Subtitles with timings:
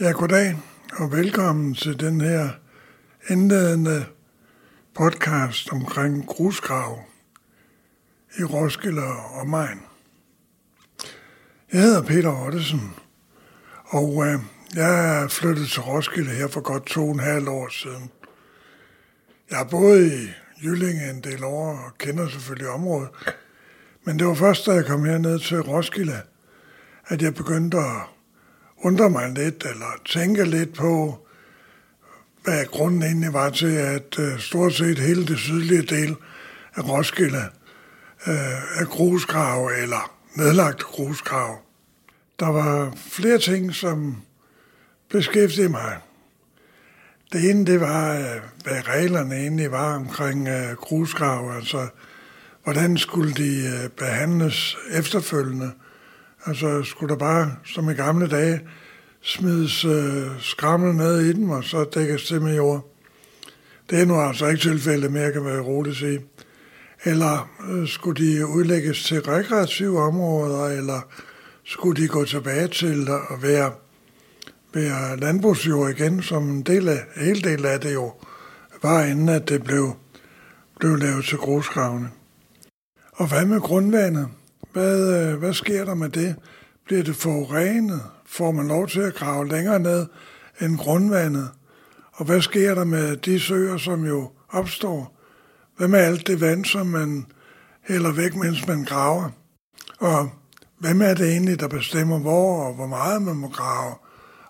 [0.00, 0.56] Ja, goddag
[0.92, 2.50] og velkommen til den her
[3.30, 4.06] indledende
[4.94, 6.98] podcast omkring grusgrav
[8.38, 9.02] i Roskilde
[9.40, 9.80] og Main.
[11.72, 12.94] Jeg hedder Peter Ottesen,
[13.84, 14.40] og øh,
[14.74, 18.10] jeg er flyttet til Roskilde her for godt to og en halv år siden.
[19.50, 20.30] Jeg har boet i
[20.64, 23.10] Jyllinge en del år og kender selvfølgelig området,
[24.04, 26.20] men det var først, da jeg kom herned til Roskilde,
[27.06, 28.19] at jeg begyndte at
[28.82, 31.18] undre mig lidt, eller tænke lidt på,
[32.44, 36.16] hvad grunden egentlig var til, at øh, stort set hele det sydlige del
[36.74, 37.44] af Roskilde
[38.26, 41.58] øh, er grusgrav eller nedlagt grusgrav.
[42.40, 44.16] Der var flere ting, som
[45.10, 45.98] beskæftigede mig.
[47.32, 51.88] Det ene, det var, øh, hvad reglerne egentlig var omkring øh, uh, grusgrav, altså
[52.64, 55.72] hvordan skulle de behandles efterfølgende.
[56.46, 58.60] Altså skulle der bare, som i gamle dage,
[59.22, 62.86] smides øh, skrammel ned i den, og så dækkes det med jord.
[63.90, 66.20] Det er nu altså ikke tilfældet mere, kan være roligt sige.
[67.04, 71.00] Eller øh, skulle de udlægges til rekreative områder, eller
[71.64, 73.72] skulle de gå tilbage til at være,
[74.74, 78.12] være landbrugsjord igen, som en del af, hele del af det jo
[78.82, 79.92] var, inden at det blev,
[80.78, 82.10] blev lavet til grusgravene.
[83.12, 84.28] Og hvad med grundvandet?
[84.72, 86.36] Hvad, øh, hvad sker der med det?
[86.84, 88.02] Bliver det forurenet?
[88.26, 90.06] Får man lov til at grave længere ned
[90.60, 91.50] end grundvandet?
[92.12, 95.16] Og hvad sker der med de søer, som jo opstår?
[95.76, 97.26] Hvad med alt det vand, som man
[97.88, 99.30] hælder væk, mens man graver?
[99.98, 100.30] Og
[100.78, 103.94] hvem er det egentlig, der bestemmer, hvor og hvor meget man må grave?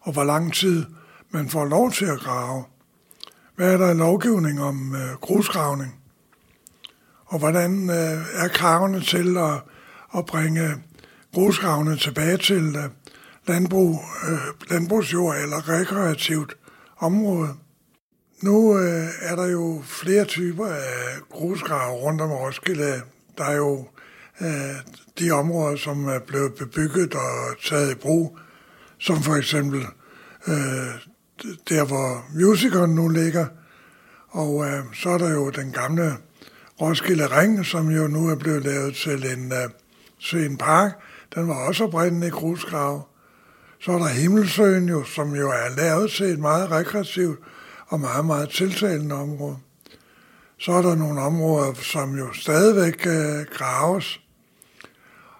[0.00, 0.84] Og hvor lang tid
[1.30, 2.64] man får lov til at grave?
[3.56, 5.96] Hvad er der i lovgivning om øh, grusgravning?
[7.26, 9.62] Og hvordan øh, er kravene til at,
[10.16, 10.82] at bringe
[11.34, 12.84] grusgravene tilbage til øh,
[13.46, 16.56] landbrug, øh, landbrugsjord eller rekreativt
[16.98, 17.48] område.
[18.42, 23.02] Nu øh, er der jo flere typer af grusgrave rundt om Roskilde.
[23.38, 23.88] Der er jo
[24.40, 24.76] øh,
[25.18, 28.38] de områder, som er blevet bebygget og taget i brug,
[28.98, 29.80] som for eksempel
[30.48, 30.54] øh,
[31.68, 33.46] der, hvor musicalen nu ligger.
[34.28, 36.16] Og øh, så er der jo den gamle
[36.80, 39.68] Roskilde Ring, som jo nu er blevet lavet til en, øh,
[40.20, 40.92] Svend park.
[41.34, 43.08] Den var også oprindeligt grusgrav.
[43.80, 47.38] Så er der Himmelsøen jo, som jo er lavet til et meget rekreativt
[47.86, 49.56] og meget, meget tiltalende område.
[50.58, 54.20] Så er der nogle områder, som jo stadigvæk øh, graves.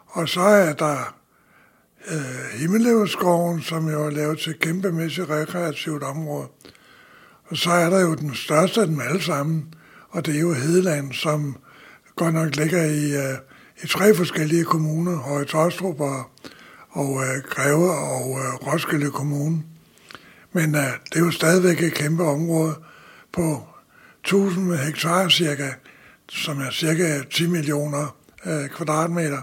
[0.06, 1.14] Og så er der
[2.10, 6.48] øh, Himmelleveskoven, som jo er lavet til et kæmpemæssigt rekreativt område.
[7.44, 9.74] Og så er der jo den største af dem alle sammen,
[10.10, 11.56] og det er jo Hedeland, som
[12.16, 13.38] godt nok ligger i, øh,
[13.84, 16.24] i tre forskellige kommuner, Høje Tostrup og,
[16.90, 19.62] og øh, Greve og øh, Roskilde Kommune.
[20.52, 22.74] Men øh, det er jo stadigvæk et kæmpe område
[23.32, 23.62] på
[24.20, 25.68] 1000 hektar cirka,
[26.28, 29.42] som er cirka 10 millioner øh, kvadratmeter.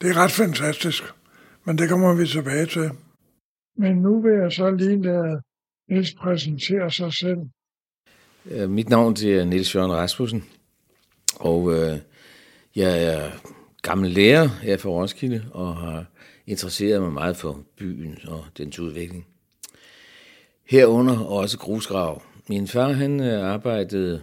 [0.00, 1.02] Det er ret fantastisk,
[1.64, 2.90] men det kommer vi tilbage til.
[3.78, 5.40] Men nu vil jeg så lige lade
[5.90, 7.38] Niels præsentere sig selv.
[8.68, 10.44] Mit navn er Niels Jørgen Rasmussen,
[11.40, 11.98] og øh,
[12.76, 13.30] jeg er
[13.82, 16.04] gammel lærer her fra Roskilde og har
[16.46, 19.26] interesseret mig meget for byen og dens udvikling.
[20.64, 22.22] Herunder også grusgrav.
[22.48, 24.22] Min far han øh, arbejdede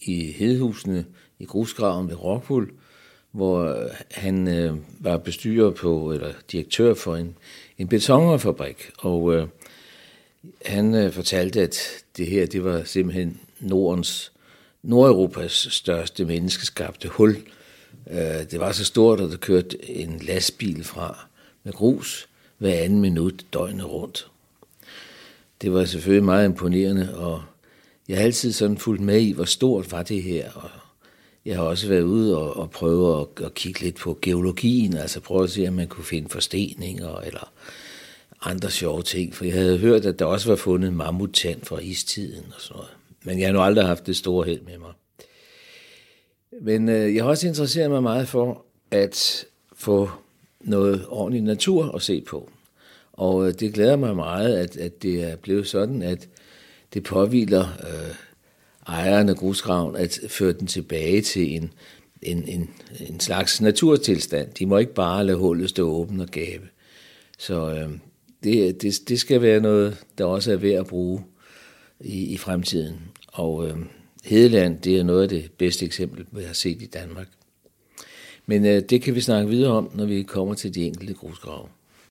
[0.00, 1.04] i Hedhusene
[1.38, 2.72] i grusgraven ved Rockwool,
[3.32, 7.36] hvor øh, han øh, var bestyrer på, eller direktør for en,
[7.78, 8.90] en betonfabrik.
[8.98, 9.48] Og øh,
[10.64, 14.32] han øh, fortalte, at det her, det var simpelthen Nordens,
[14.82, 17.36] Nordeuropas største menneskeskabte hul.
[18.10, 21.26] Øh, det var så stort, at der kørte en lastbil fra
[21.64, 22.28] med grus
[22.58, 24.30] hver anden minut døgnet rundt.
[25.62, 27.42] Det var selvfølgelig meget imponerende, og
[28.08, 30.70] jeg har altid sådan fulgt med i, hvor stort var det her, og
[31.44, 35.20] jeg har også været ude og, og prøve at, at kigge lidt på geologien, altså
[35.20, 37.52] prøve at se, om man kunne finde forsteninger eller
[38.42, 42.44] andre sjove ting, for jeg havde hørt, at der også var fundet mammuttand fra istiden
[42.56, 42.90] og sådan noget.
[43.24, 44.92] Men jeg har nu aldrig haft det store held med mig.
[46.60, 50.10] Men øh, jeg har også interesseret mig meget for at få
[50.60, 52.50] noget ordentlig natur at se på.
[53.12, 56.28] Og øh, det glæder mig meget, at, at det er blevet sådan, at
[56.94, 58.14] det påviler øh,
[58.86, 61.72] ejeren af grusgraven at føre den tilbage til en,
[62.22, 62.70] en, en,
[63.08, 64.48] en slags naturtilstand.
[64.58, 66.68] De må ikke bare lade hullet stå åbent og gabe.
[67.38, 67.90] Så øh,
[68.44, 71.24] det, det, det skal være noget, der også er værd at bruge
[72.00, 73.00] i, i fremtiden.
[73.26, 73.76] Og øh,
[74.24, 77.28] Hedeland, det er noget af det bedste eksempel, vi har set i Danmark.
[78.46, 81.68] Men øh, det kan vi snakke videre om, når vi kommer til de enkelte grusgrave.